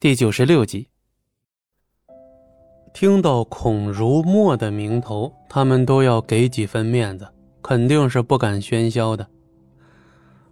[0.00, 0.86] 第九十六集，
[2.94, 7.26] 听到孔如墨的名头，他们都要给几分面子，
[7.60, 9.26] 肯定是不敢喧嚣的。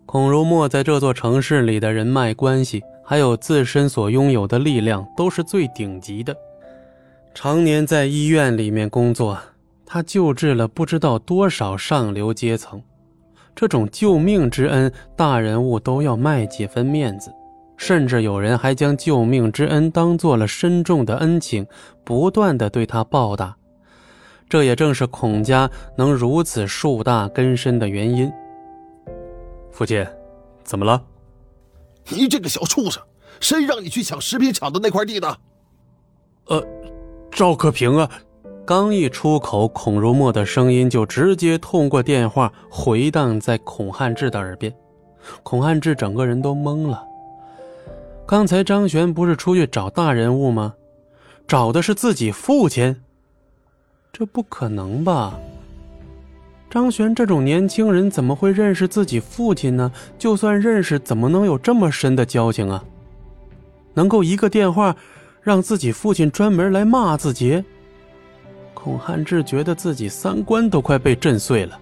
[0.05, 6.37] 孔如墨在这座城市里的人脉关系，还有自身所拥有的力量，都是最顶级的。
[7.33, 9.39] 常年在医院里面工作，
[9.85, 12.83] 他救治了不知道多少上流阶层，
[13.55, 17.33] 这种救命之恩，大人物都要卖几分面子。
[17.77, 21.67] 甚至有人还将救命之恩当做了深重的恩情，
[22.05, 23.57] 不断的对他报答。
[24.49, 28.33] 这也正是孔家能如此树大根深的原因。
[29.71, 30.07] 父亲，
[30.65, 31.03] 怎么了？
[32.09, 33.03] 你这个小畜生，
[33.41, 35.37] 谁让你去抢食品厂的那块地的？
[36.47, 36.65] 呃，
[37.31, 38.09] 赵克平啊！
[38.65, 44.73] 刚一出口，孔如墨的声音就直接通过电话回荡在孔汉志的耳边。
[45.43, 47.05] 孔汉志整个人都懵了。
[48.27, 50.75] 刚才张璇不是出去找大人物吗？
[51.47, 52.97] 找的是自己父亲？
[54.13, 55.39] 这不可能吧？
[56.69, 59.93] 张璇这种年轻人怎么会认识自己父亲呢？
[60.19, 62.85] 就算认识，怎么能有这么深的交情啊？
[63.95, 64.97] 能够一个电话，
[65.41, 67.63] 让自己父亲专门来骂自己？
[68.75, 71.79] 孔汉志觉得自己三观都快被震碎了。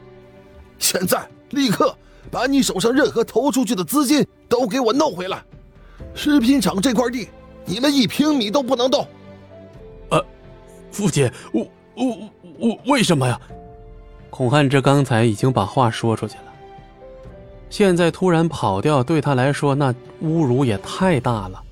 [0.78, 1.96] 现在立刻
[2.30, 5.42] 把你手上任何投出去的资金都给我弄回来！
[6.14, 7.28] 食品厂这块地，
[7.64, 9.06] 你们一平米都不能动。
[10.10, 10.24] 呃，
[10.90, 13.40] 父亲，我我我为什么呀？
[14.30, 16.44] 孔汉之刚才已经把话说出去了，
[17.70, 19.92] 现在突然跑掉，对他来说那
[20.22, 21.62] 侮辱也太大了，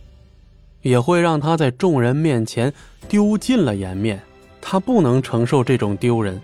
[0.81, 2.73] 也会让他在众人面前
[3.09, 4.23] 丢尽了颜面。
[4.61, 6.41] 他不能承受这种丢人。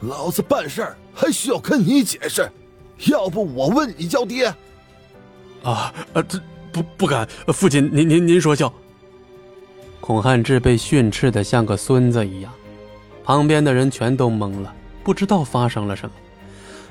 [0.00, 2.50] 老子办事儿还需要跟你解释？
[3.10, 4.46] 要不我问你叫爹？
[5.62, 6.40] 啊，呃这。
[6.76, 8.70] 不不敢，父亲您您您说笑。
[9.98, 12.52] 孔汉志被训斥的像个孙子一样，
[13.24, 16.14] 旁边的人全都懵了，不知道发生了什么。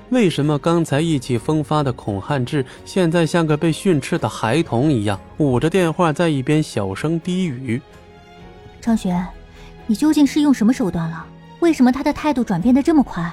[0.09, 7.79] 为什么刚才意气风发的孔汉志，现在像个被训斥的孩童一样，捂着电话在一边小声低语？
[8.81, 9.24] 张璇，
[9.85, 11.24] 你究竟是用什么手段了？
[11.59, 13.31] 为什么他的态度转变的这么快？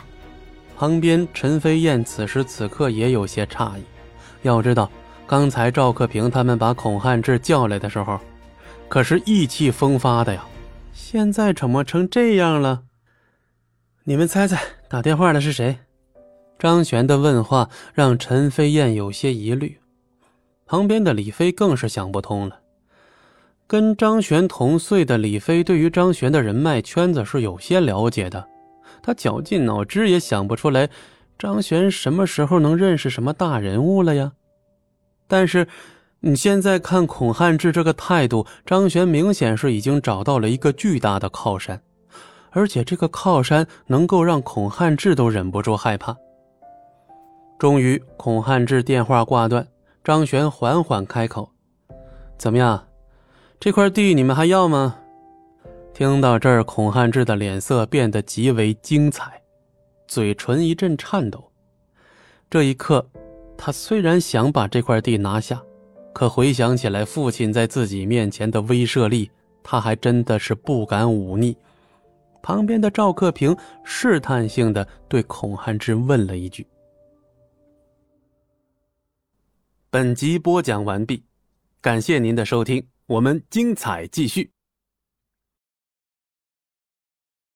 [0.77, 3.83] 旁边陈飞燕此时此刻也有些诧异，
[4.43, 4.91] 要知道。
[5.27, 8.21] 刚才赵克平他们把孔汉志叫来的时候，
[8.89, 10.45] 可是意气风发的呀。
[10.93, 12.83] 现在怎么成这样了？
[14.05, 15.79] 你们猜猜，打电话的是谁？
[16.59, 19.79] 张璇的问话让陈飞燕有些疑虑，
[20.67, 22.61] 旁边的李飞更是想不通了。
[23.67, 28.47] 跟张璇同岁的李飞，对于张璇的人脉圈子是有些了解的，
[29.03, 30.91] 他绞尽脑汁也想不出来，
[31.39, 34.33] 张璇什么时候能认识什么大人物了呀？
[35.33, 35.67] 但是，
[36.21, 41.81] 你现在看孔汉志这个态度，张璇明显是已经找到了一个巨大的靠山，
[42.51, 46.15] 而且这个靠山能够让孔汉志都忍不住害怕。
[47.59, 49.67] 终于，孔汉志电话挂断，
[50.05, 51.51] 张璇缓缓开口
[52.37, 52.87] ：“怎么样，
[53.59, 54.97] 这块地你们还要吗？”
[55.95, 59.41] 听到这儿，孔汉志的脸色变得极为精彩，
[60.07, 61.51] 嘴唇一阵颤抖。
[62.51, 63.09] 这一刻。
[63.57, 65.63] 他虽然想把这块地拿下，
[66.13, 69.31] 可回想起来父亲在自己面前的威慑力，
[69.63, 71.57] 他还真的是不敢忤逆。
[72.43, 76.67] 旁边的赵克平试探性的对孔汉之问了一句
[79.91, 81.23] ：“本集播讲完毕，
[81.81, 84.51] 感谢您的收听，我们精彩继续。”